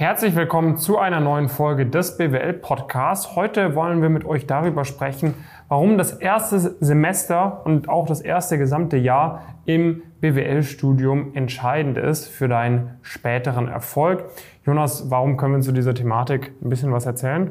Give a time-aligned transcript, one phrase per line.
[0.00, 3.36] Herzlich willkommen zu einer neuen Folge des BWL Podcasts.
[3.36, 5.34] Heute wollen wir mit euch darüber sprechen,
[5.68, 12.48] warum das erste Semester und auch das erste gesamte Jahr im BWL-Studium entscheidend ist für
[12.48, 14.24] deinen späteren Erfolg.
[14.64, 17.50] Jonas, warum können wir zu dieser Thematik ein bisschen was erzählen?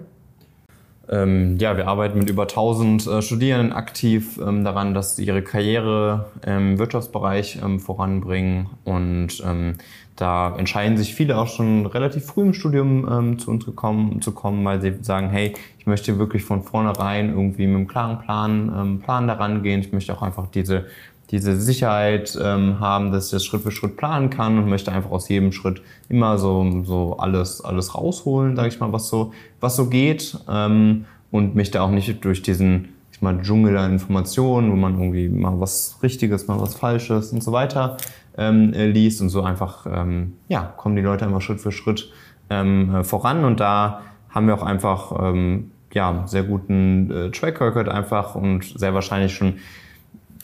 [1.12, 5.42] Ähm, ja, wir arbeiten mit über 1000 äh, Studierenden aktiv ähm, daran, dass sie ihre
[5.42, 8.70] Karriere im Wirtschaftsbereich ähm, voranbringen.
[8.84, 9.76] Und ähm,
[10.16, 14.34] da entscheiden sich viele auch schon relativ früh im Studium ähm, zu uns gekommen, zu
[14.34, 18.72] kommen, weil sie sagen, hey, ich möchte wirklich von vornherein irgendwie mit einem klaren Plan,
[18.78, 19.80] ähm, Plan daran gehen.
[19.80, 20.86] Ich möchte auch einfach diese
[21.32, 25.12] diese Sicherheit ähm, haben, dass ich das Schritt für Schritt planen kann und möchte einfach
[25.12, 29.76] aus jedem Schritt immer so, so alles, alles rausholen, sage ich mal, was so, was
[29.76, 34.72] so geht ähm, und mich da auch nicht durch diesen ich mal, Dschungel an Informationen,
[34.72, 37.98] wo man irgendwie mal was Richtiges, mal was Falsches und so weiter
[38.38, 42.10] ähm, äh, liest und so einfach, ähm, ja, kommen die Leute einfach Schritt für Schritt
[42.50, 43.44] ähm, äh, voran.
[43.44, 48.64] Und da haben wir auch einfach, ähm, ja, sehr guten äh, Track Record einfach und
[48.64, 49.56] sehr wahrscheinlich schon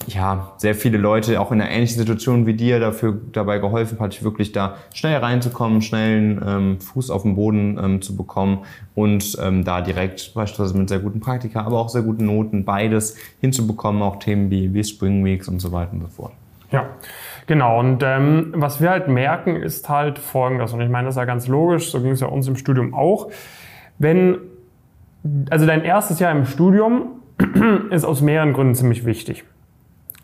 [0.08, 4.24] ja, sehr viele Leute auch in einer ähnlichen Situation wie dir dafür dabei geholfen hat,
[4.24, 8.60] wirklich da schnell reinzukommen, schnell einen ähm, Fuß auf den Boden ähm, zu bekommen
[8.94, 13.18] und ähm, da direkt beispielsweise mit sehr guten Praktika, aber auch sehr guten Noten beides
[13.42, 16.34] hinzubekommen, auch Themen wie, wie Spring Weeks und so weiter und so fort.
[16.72, 16.90] Ja,
[17.48, 17.80] genau.
[17.80, 20.74] Und ähm, was wir halt merken, ist halt folgendes.
[20.74, 22.94] Und ich meine, das ist ja ganz logisch, so ging es ja uns im Studium
[22.94, 23.32] auch.
[23.98, 24.38] Wenn,
[25.50, 27.22] also dein erstes Jahr im Studium
[27.92, 29.46] ist aus mehreren Gründen ziemlich wichtig.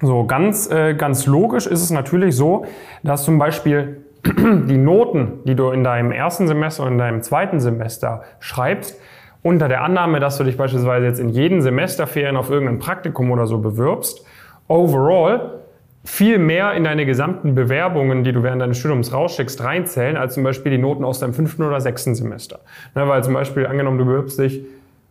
[0.02, 2.66] So, ganz, äh, ganz logisch ist es natürlich so,
[3.04, 7.60] dass zum Beispiel die Noten, die du in deinem ersten Semester und in deinem zweiten
[7.60, 9.00] Semester schreibst,
[9.44, 13.48] unter der Annahme, dass du dich beispielsweise jetzt in jeden Semesterferien auf irgendein Praktikum oder
[13.48, 14.26] so bewirbst,
[14.68, 15.62] overall
[16.04, 20.44] viel mehr in deine gesamten Bewerbungen, die du während deines Studiums rausschickst, reinzählen, als zum
[20.44, 22.60] Beispiel die Noten aus deinem fünften oder sechsten Semester.
[22.96, 24.64] Ne, weil zum Beispiel angenommen, du bewirbst dich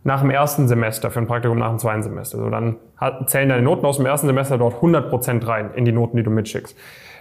[0.02, 2.38] nach dem ersten Semester für ein Praktikum nach dem zweiten Semester.
[2.38, 2.76] So, dann
[3.26, 6.30] zählen deine Noten aus dem ersten Semester dort 100% rein in die Noten, die du
[6.30, 6.76] mitschickst.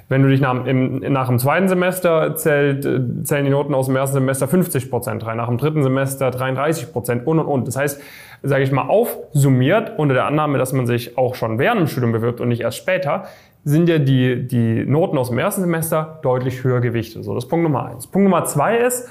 [0.08, 3.86] Wenn du dich nach, im, nach dem zweiten Semester zählt, äh, zählen die Noten aus
[3.86, 7.68] dem ersten Semester 50% rein, nach dem dritten Semester 33% und und und.
[7.68, 8.02] Das heißt,
[8.42, 12.12] sage ich mal, aufsummiert unter der Annahme, dass man sich auch schon während dem Studium
[12.12, 13.26] bewirbt und nicht erst später,
[13.64, 17.24] sind ja die, die Noten aus dem ersten Semester deutlich höher gewichtet.
[17.24, 18.08] So, das ist Punkt Nummer eins.
[18.08, 19.08] Punkt Nummer zwei ist,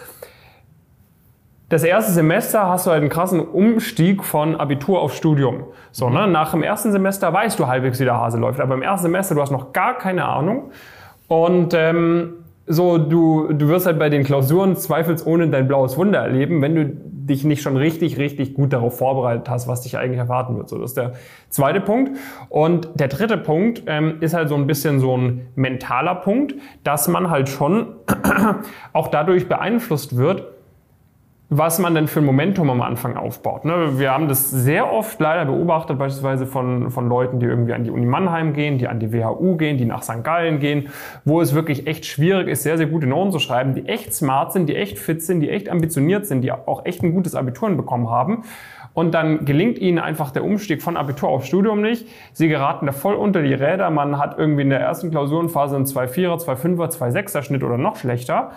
[1.68, 5.64] das erste Semester hast du halt einen krassen Umstieg von Abitur auf Studium.
[5.92, 6.26] So, ne?
[6.26, 8.60] Nach dem ersten Semester weißt du halbwegs, wie der Hase läuft.
[8.60, 10.70] Aber im ersten Semester, du hast noch gar keine Ahnung.
[11.28, 12.34] Und ähm,
[12.66, 16.86] so, du, du wirst halt bei den Klausuren zweifelsohne dein blaues Wunder erleben, wenn du
[16.86, 20.70] dich nicht schon richtig, richtig gut darauf vorbereitet hast, was dich eigentlich erwarten wird.
[20.70, 21.12] So, das ist der
[21.50, 22.12] zweite Punkt.
[22.48, 27.08] Und der dritte Punkt ähm, ist halt so ein bisschen so ein mentaler Punkt, dass
[27.08, 27.96] man halt schon
[28.94, 30.44] auch dadurch beeinflusst wird,
[31.50, 33.64] was man denn für ein Momentum am Anfang aufbaut.
[33.64, 33.98] Ne?
[33.98, 37.90] Wir haben das sehr oft leider beobachtet, beispielsweise von, von Leuten, die irgendwie an die
[37.90, 40.22] Uni Mannheim gehen, die an die WHU gehen, die nach St.
[40.22, 40.88] Gallen gehen,
[41.24, 44.52] wo es wirklich echt schwierig ist, sehr, sehr gute Noten zu schreiben, die echt smart
[44.52, 47.70] sind, die echt fit sind, die echt ambitioniert sind, die auch echt ein gutes Abitur
[47.70, 48.44] bekommen haben.
[48.92, 52.06] Und dann gelingt ihnen einfach der Umstieg von Abitur auf Studium nicht.
[52.32, 53.90] Sie geraten da voll unter die Räder.
[53.90, 58.50] Man hat irgendwie in der ersten Klausurenphase einen 2,4er, 2,5er, 2,6er Schnitt oder noch schlechter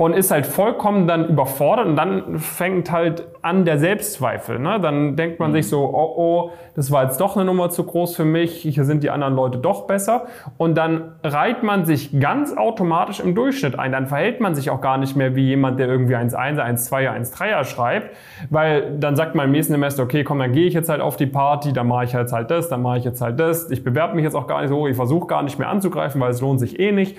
[0.00, 4.58] und ist halt vollkommen dann überfordert und dann fängt halt an der Selbstzweifel.
[4.58, 4.80] Ne?
[4.80, 5.56] Dann denkt man mhm.
[5.56, 8.84] sich so, oh oh, das war jetzt doch eine Nummer zu groß für mich, hier
[8.84, 10.24] sind die anderen Leute doch besser.
[10.56, 13.92] Und dann reiht man sich ganz automatisch im Durchschnitt ein.
[13.92, 17.64] Dann verhält man sich auch gar nicht mehr wie jemand, der irgendwie 1,1er, 1,2er, 1,3er
[17.64, 18.16] schreibt,
[18.48, 21.18] weil dann sagt man im nächsten Semester, okay, komm, dann gehe ich jetzt halt auf
[21.18, 23.70] die Party, dann mache ich jetzt halt das, dann mache ich jetzt halt das.
[23.70, 26.30] Ich bewerbe mich jetzt auch gar nicht so, ich versuche gar nicht mehr anzugreifen, weil
[26.30, 27.18] es lohnt sich eh nicht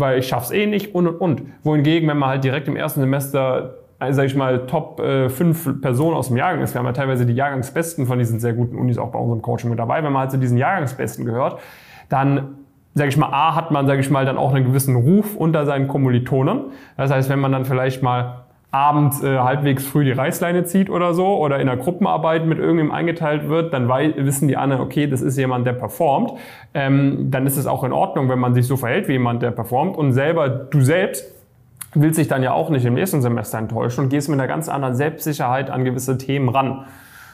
[0.00, 1.42] weil ich schaff's eh nicht und und und.
[1.62, 5.82] Wohingegen, wenn man halt direkt im ersten Semester äh, sage ich mal, Top äh, 5
[5.82, 6.74] Personen aus dem Jahrgang ist.
[6.74, 9.70] Wir haben ja teilweise die Jahrgangsbesten von diesen sehr guten Unis auch bei unserem Coaching
[9.70, 10.02] mit dabei.
[10.02, 11.60] Wenn man halt zu diesen Jahrgangsbesten gehört,
[12.08, 12.56] dann
[12.94, 15.64] sage ich mal, A, hat man, sage ich mal, dann auch einen gewissen Ruf unter
[15.64, 16.72] seinen Kommilitonen.
[16.96, 21.12] Das heißt, wenn man dann vielleicht mal abends äh, halbwegs früh die Reißleine zieht oder
[21.12, 25.22] so oder in einer Gruppenarbeit mit irgendjemandem eingeteilt wird, dann wissen die anderen, okay, das
[25.22, 26.32] ist jemand, der performt.
[26.72, 29.50] Ähm, dann ist es auch in Ordnung, wenn man sich so verhält wie jemand, der
[29.50, 31.24] performt und selber, du selbst
[31.94, 34.68] willst dich dann ja auch nicht im nächsten Semester enttäuschen und gehst mit einer ganz
[34.68, 36.84] anderen Selbstsicherheit an gewisse Themen ran.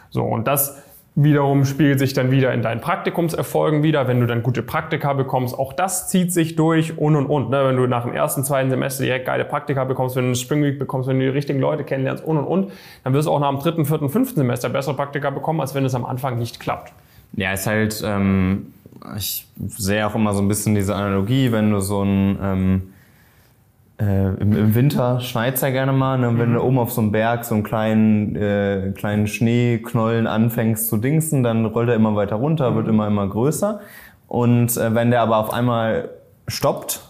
[0.08, 0.82] So, und das
[1.16, 5.58] wiederum spiegelt sich dann wieder in deinen Praktikumserfolgen wieder, wenn du dann gute Praktika bekommst.
[5.58, 7.48] Auch das zieht sich durch und und und.
[7.48, 7.64] Ne?
[7.66, 10.62] Wenn du nach dem ersten, zweiten Semester direkt geile Praktika bekommst, wenn du eine Spring
[10.62, 12.72] Week bekommst, wenn du die richtigen Leute kennenlernst und und und,
[13.02, 15.86] dann wirst du auch nach dem dritten, vierten, fünften Semester bessere Praktika bekommen, als wenn
[15.86, 16.92] es am Anfang nicht klappt.
[17.32, 18.74] Ja, ist halt, ähm,
[19.16, 22.82] ich sehe auch immer so ein bisschen diese Analogie, wenn du so ein ähm
[23.98, 26.18] äh, im, im, Winter schneit es ja gerne mal.
[26.18, 26.38] Ne?
[26.38, 26.54] Wenn mhm.
[26.54, 31.42] du oben auf so einem Berg so einen kleinen, äh, kleinen Schneeknollen anfängst zu dingsen,
[31.42, 32.76] dann rollt er immer weiter runter, mhm.
[32.76, 33.80] wird immer, immer größer.
[34.28, 36.10] Und äh, wenn der aber auf einmal
[36.48, 37.00] stoppt,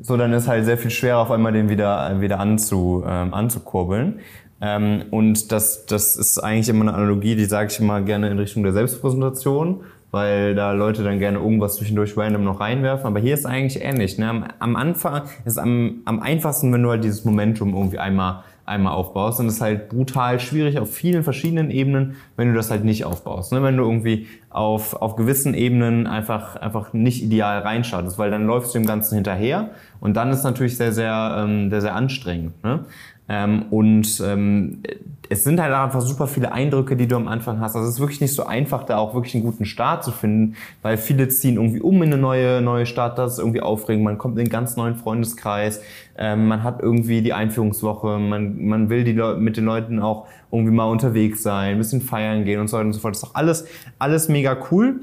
[0.00, 4.20] so dann ist halt sehr viel schwerer, auf einmal den wieder, wieder anzu, ähm, anzukurbeln.
[4.60, 8.38] Ähm, und das, das ist eigentlich immer eine Analogie, die sage ich immer gerne in
[8.38, 13.06] Richtung der Selbstpräsentation weil da Leute dann gerne irgendwas zwischendurch random noch reinwerfen.
[13.06, 14.18] Aber hier ist eigentlich ähnlich.
[14.18, 14.28] Ne?
[14.28, 18.42] Am, am Anfang ist es am, am einfachsten, wenn du halt dieses Momentum irgendwie einmal
[18.68, 19.40] einmal aufbaust.
[19.40, 23.04] Und es ist halt brutal schwierig auf vielen verschiedenen Ebenen, wenn du das halt nicht
[23.04, 23.52] aufbaust.
[23.52, 23.62] Ne?
[23.62, 28.74] Wenn du irgendwie auf, auf gewissen Ebenen einfach, einfach nicht ideal reinschaust, weil dann läufst
[28.74, 29.70] du dem Ganzen hinterher
[30.00, 32.62] und dann ist natürlich sehr, sehr, ähm, sehr, sehr anstrengend.
[32.62, 32.84] Ne?
[33.28, 34.82] Ähm, und ähm,
[35.30, 37.76] es sind halt einfach super viele Eindrücke, die du am Anfang hast.
[37.76, 40.56] Also es ist wirklich nicht so einfach, da auch wirklich einen guten Start zu finden,
[40.82, 44.16] weil viele ziehen irgendwie um in eine neue, neue Stadt, das ist irgendwie aufregend, man
[44.16, 45.82] kommt in einen ganz neuen Freundeskreis,
[46.16, 50.26] ähm, man hat irgendwie die Einführungswoche, man, man will die Leute mit den Leuten auch
[50.50, 53.14] irgendwie mal unterwegs sein, ein bisschen feiern gehen und so weiter und so fort.
[53.14, 53.66] Das ist doch alles,
[53.98, 55.00] alles mega cool.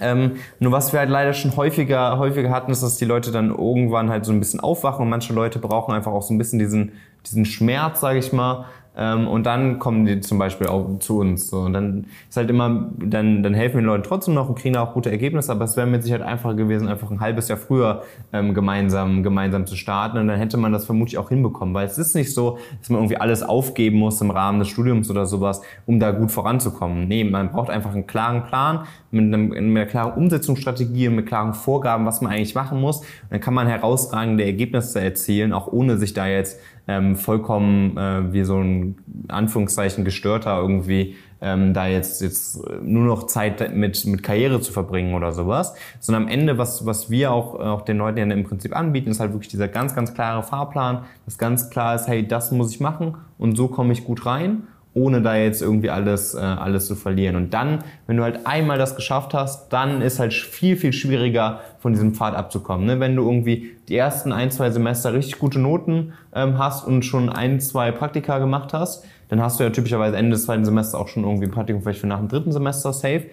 [0.00, 3.50] Ähm, nur was wir halt leider schon häufiger, häufiger hatten, ist, dass die Leute dann
[3.50, 5.02] irgendwann halt so ein bisschen aufwachen.
[5.02, 6.92] Und manche Leute brauchen einfach auch so ein bisschen diesen,
[7.26, 11.48] diesen Schmerz, sage ich mal, ähm, und dann kommen die zum Beispiel auch zu uns.
[11.48, 11.60] So.
[11.60, 14.76] Und dann ist halt immer, dann, dann helfen wir den Leuten trotzdem noch und kriegen
[14.76, 18.02] auch gute Ergebnisse, aber es wäre mit Sicherheit einfacher gewesen, einfach ein halbes Jahr früher
[18.32, 20.18] ähm, gemeinsam, gemeinsam zu starten.
[20.18, 21.74] Und dann hätte man das vermutlich auch hinbekommen.
[21.74, 25.10] Weil es ist nicht so, dass man irgendwie alles aufgeben muss im Rahmen des Studiums
[25.10, 27.08] oder sowas, um da gut voranzukommen.
[27.08, 28.80] Nee, man braucht einfach einen klaren Plan
[29.10, 32.98] mit, einem, mit einer klaren Umsetzungsstrategie und mit klaren Vorgaben, was man eigentlich machen muss.
[33.00, 38.32] Und dann kann man herausragende Ergebnisse erzielen, auch ohne sich da jetzt ähm, vollkommen äh,
[38.32, 38.96] wie so ein
[39.28, 45.14] Anführungszeichen gestörter irgendwie ähm, da jetzt jetzt nur noch Zeit mit mit Karriere zu verbringen
[45.14, 48.76] oder sowas, sondern am Ende was was wir auch auch den Leuten ja im Prinzip
[48.76, 52.52] anbieten, ist halt wirklich dieser ganz ganz klare Fahrplan, das ganz klar ist, hey, das
[52.52, 56.38] muss ich machen und so komme ich gut rein ohne da jetzt irgendwie alles, äh,
[56.38, 57.36] alles zu verlieren.
[57.36, 61.60] Und dann, wenn du halt einmal das geschafft hast, dann ist halt viel, viel schwieriger,
[61.78, 62.86] von diesem Pfad abzukommen.
[62.86, 63.00] Ne?
[63.00, 67.28] Wenn du irgendwie die ersten ein, zwei Semester richtig gute Noten ähm, hast und schon
[67.28, 71.08] ein, zwei Praktika gemacht hast, dann hast du ja typischerweise Ende des zweiten Semesters auch
[71.08, 73.24] schon irgendwie ein Praktikum vielleicht für nach dem dritten Semester safe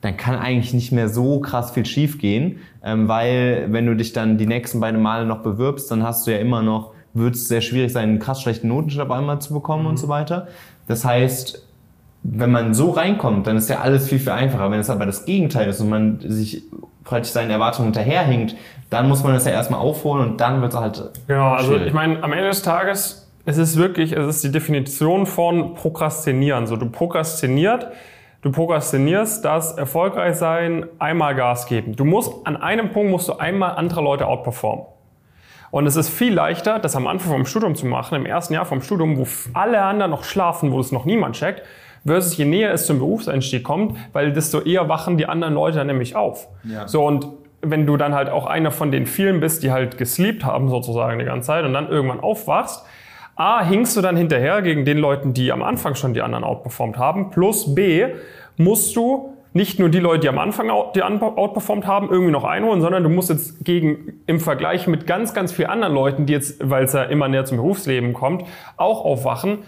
[0.00, 4.38] dann kann eigentlich nicht mehr so krass viel schiefgehen, ähm, weil wenn du dich dann
[4.38, 7.60] die nächsten beiden Male noch bewirbst, dann hast du ja immer noch, wird es sehr
[7.60, 9.90] schwierig sein, einen krass schlechten Notenschnitt einmal zu bekommen mhm.
[9.90, 10.48] und so weiter.
[10.86, 11.66] Das heißt,
[12.22, 14.70] wenn man so reinkommt, dann ist ja alles viel, viel einfacher.
[14.70, 16.62] Wenn es aber das Gegenteil ist und man sich
[17.04, 18.56] praktisch seinen Erwartungen hinterherhinkt,
[18.90, 21.10] dann muss man das ja erstmal aufholen und dann wird es halt.
[21.26, 21.88] Genau, also schwierig.
[21.88, 26.66] ich meine, am Ende des Tages, es ist wirklich, es ist die Definition von Prokrastinieren.
[26.66, 27.88] So, du prokrastiniert,
[28.42, 31.94] du prokrastinierst das erfolgreich sein, einmal Gas geben.
[31.94, 34.86] Du musst, an einem Punkt musst du einmal andere Leute outperformen.
[35.70, 38.64] Und es ist viel leichter, das am Anfang vom Studium zu machen, im ersten Jahr
[38.64, 41.62] vom Studium, wo alle anderen noch schlafen, wo es noch niemand checkt,
[42.06, 45.88] versus je näher es zum Berufseinstieg kommt, weil desto eher wachen die anderen Leute dann
[45.88, 46.48] nämlich auf.
[46.64, 46.86] Ja.
[46.86, 47.26] So und
[47.62, 51.18] wenn du dann halt auch einer von den vielen bist, die halt gesleept haben sozusagen
[51.18, 52.84] die ganze Zeit und dann irgendwann aufwachst,
[53.34, 56.96] A, hinkst du dann hinterher gegen den Leuten, die am Anfang schon die anderen outperformt
[56.96, 58.06] haben, plus B,
[58.56, 62.82] musst du nicht nur die Leute, die am Anfang die outperformt haben, irgendwie noch einholen,
[62.82, 66.58] sondern du musst jetzt gegen, im Vergleich mit ganz, ganz vielen anderen Leuten, die jetzt,
[66.62, 68.44] weil es ja immer näher zum Berufsleben kommt,
[68.76, 69.60] auch aufwachen,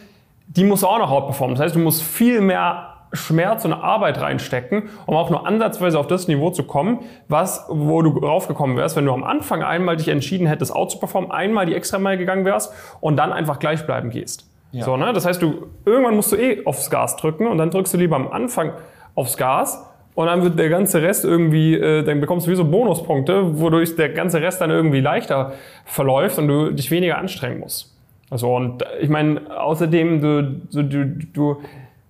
[0.46, 1.56] die musst du auch noch outperformen.
[1.56, 6.06] Das heißt, du musst viel mehr Schmerz und Arbeit reinstecken, um auch nur ansatzweise auf
[6.06, 10.08] das Niveau zu kommen, was, wo du raufgekommen wärst, wenn du am Anfang einmal dich
[10.08, 13.86] entschieden hättest, out zu performen, einmal die extra Mal gegangen wärst und dann einfach gleich
[13.86, 14.50] bleiben gehst.
[14.72, 14.84] Ja.
[14.84, 15.14] So, ne?
[15.14, 18.16] Das heißt, du, irgendwann musst du eh aufs Gas drücken und dann drückst du lieber
[18.16, 18.72] am Anfang
[19.18, 19.84] aufs Gas
[20.14, 23.96] und dann wird der ganze Rest irgendwie, äh, dann bekommst du wie so Bonuspunkte, wodurch
[23.96, 27.96] der ganze Rest dann irgendwie leichter verläuft und du dich weniger anstrengen musst.
[28.30, 31.56] Also und ich meine, außerdem du, du, du,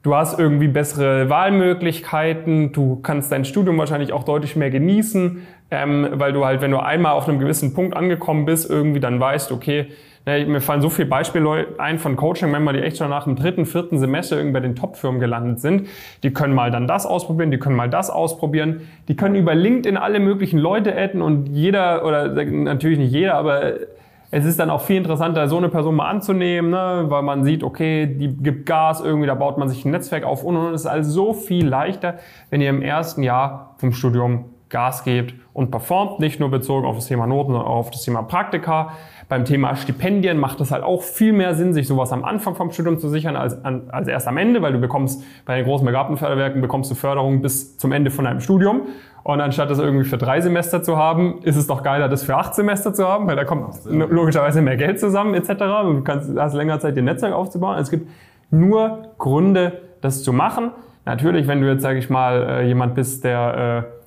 [0.02, 6.08] du hast irgendwie bessere Wahlmöglichkeiten, du kannst dein Studium wahrscheinlich auch deutlich mehr genießen, ähm,
[6.12, 9.50] weil du halt, wenn du einmal auf einem gewissen Punkt angekommen bist, irgendwie dann weißt,
[9.50, 9.86] okay,
[10.28, 13.66] ja, mir fallen so viele Beispiele ein von Coaching-Member, die echt schon nach dem dritten,
[13.66, 15.88] vierten Semester irgendwie bei den Top-Firmen gelandet sind.
[16.22, 18.82] Die können mal dann das ausprobieren, die können mal das ausprobieren.
[19.08, 23.74] Die können über LinkedIn alle möglichen Leute adden und jeder, oder natürlich nicht jeder, aber
[24.30, 27.06] es ist dann auch viel interessanter, so eine Person mal anzunehmen, ne?
[27.08, 30.44] weil man sieht, okay, die gibt Gas, irgendwie, da baut man sich ein Netzwerk auf
[30.44, 32.18] und, und es ist also so viel leichter,
[32.50, 36.94] wenn ihr im ersten Jahr vom Studium Gas gebt und performt, nicht nur bezogen auf
[36.94, 38.92] das Thema Noten, sondern auch auf das Thema Praktika.
[39.28, 42.70] Beim Thema Stipendien macht es halt auch viel mehr Sinn, sich sowas am Anfang vom
[42.70, 46.62] Studium zu sichern als, als erst am Ende, weil du bekommst bei den großen Begabtenförderwerken
[46.62, 48.82] bekommst du Förderung bis zum Ende von deinem Studium.
[49.24, 52.36] Und anstatt das irgendwie für drei Semester zu haben, ist es doch geiler, das für
[52.36, 55.48] acht Semester zu haben, weil da kommt logischerweise mehr Geld zusammen etc.
[55.82, 57.78] Du kannst, hast länger Zeit, dir Netzwerk aufzubauen.
[57.78, 58.08] Es gibt
[58.52, 59.72] nur Gründe,
[60.02, 60.70] das zu machen.
[61.04, 63.97] Natürlich, wenn du jetzt, sage ich mal, äh, jemand bist, der äh,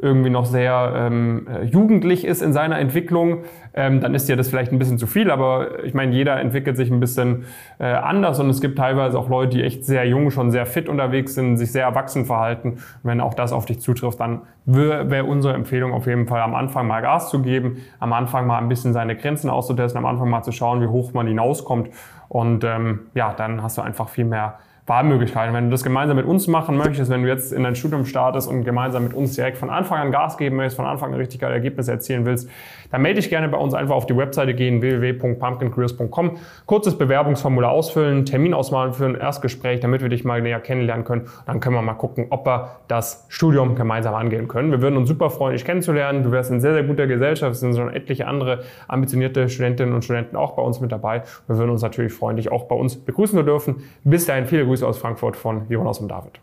[0.00, 3.38] irgendwie noch sehr ähm, äh, jugendlich ist in seiner Entwicklung,
[3.74, 5.30] ähm, dann ist dir das vielleicht ein bisschen zu viel.
[5.30, 7.46] Aber ich meine, jeder entwickelt sich ein bisschen
[7.78, 10.88] äh, anders und es gibt teilweise auch Leute, die echt sehr jung, schon sehr fit
[10.88, 12.72] unterwegs sind, sich sehr erwachsen verhalten.
[12.72, 16.42] Und wenn auch das auf dich zutrifft, dann wäre wär unsere Empfehlung auf jeden Fall
[16.42, 20.06] am Anfang mal Gas zu geben, am Anfang mal ein bisschen seine Grenzen auszutesten, am
[20.06, 21.90] Anfang mal zu schauen, wie hoch man hinauskommt.
[22.28, 25.54] Und ähm, ja, dann hast du einfach viel mehr Wahlmöglichkeiten.
[25.54, 28.48] Wenn du das gemeinsam mit uns machen möchtest, wenn du jetzt in dein Studium startest
[28.48, 31.40] und gemeinsam mit uns direkt von Anfang an Gas geben möchtest, von Anfang an richtig
[31.40, 32.48] geile Ergebnisse erzielen willst,
[32.90, 38.24] dann melde dich gerne bei uns einfach auf die Webseite gehen, www.pumpkincareers.com, kurzes Bewerbungsformular ausfüllen,
[38.24, 41.26] Termin ausmalen für ein Erstgespräch, damit wir dich mal näher kennenlernen können.
[41.46, 44.70] Dann können wir mal gucken, ob wir das Studium gemeinsam angehen können.
[44.70, 46.22] Wir würden uns super freuen, dich kennenzulernen.
[46.22, 47.52] Du wärst in sehr, sehr guter Gesellschaft.
[47.52, 51.22] Es sind schon etliche andere ambitionierte Studentinnen und Studenten auch bei uns mit dabei.
[51.46, 53.76] Wir würden uns natürlich freuen, dich auch bei uns begrüßen zu dürfen.
[54.04, 56.38] Bis dahin viele Grüße aus Frankfurt von Jonas und David.